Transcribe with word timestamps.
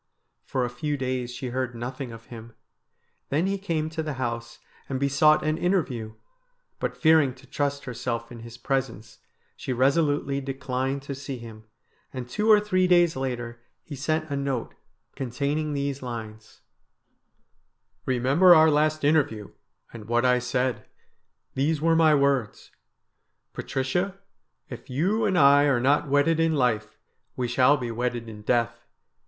For 0.45 0.65
a 0.65 0.69
few 0.71 0.97
days 0.97 1.29
she 1.29 1.49
heard 1.49 1.75
nothing 1.75 2.11
of 2.11 2.25
him. 2.33 2.53
Then 3.29 3.45
he 3.45 3.59
came 3.59 3.87
to 3.91 4.01
the 4.01 4.13
house, 4.13 4.57
and 4.89 4.99
besought 4.99 5.45
an 5.45 5.59
interview, 5.59 6.15
but, 6.79 6.97
fearing 6.97 7.35
to 7.35 7.45
trust 7.45 7.85
herself 7.85 8.31
in 8.31 8.39
his 8.39 8.57
presence, 8.57 9.19
she 9.55 9.71
resolutely 9.71 10.41
declined 10.41 11.03
to 11.03 11.13
see 11.13 11.37
him, 11.37 11.65
THE 12.13 12.21
BRIDE 12.21 12.21
OF 12.21 12.23
DEATH 12.23 12.23
99 12.23 12.23
and 12.23 12.29
two 12.31 12.51
or 12.51 12.59
three 12.59 12.87
days 12.87 13.15
later 13.15 13.61
he 13.83 13.95
sent 13.95 14.29
a 14.31 14.35
note 14.35 14.73
containing 15.15 15.73
these 15.73 16.01
lines:' 16.01 16.61
Remember 18.07 18.55
our 18.55 18.71
last 18.71 19.03
interview, 19.03 19.49
and 19.93 20.07
ivhat 20.07 20.25
I 20.25 20.39
said. 20.39 20.87
These 21.53 21.79
were 21.79 21.95
my 21.95 22.15
words:—" 22.15 22.71
Patricia, 23.53 24.17
if 24.67 24.89
you 24.89 25.25
and 25.25 25.37
I 25.37 25.65
are 25.65 25.79
not 25.79 26.09
wedded 26.09 26.39
in 26.39 26.55
life, 26.55 26.97
we 27.35 27.47
shall 27.47 27.77
be 27.77 27.91
wedded 27.91 28.27
in 28.27 28.41
death. 28.41 28.87